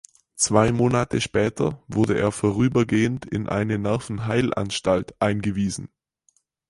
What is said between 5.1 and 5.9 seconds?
eingewiesen.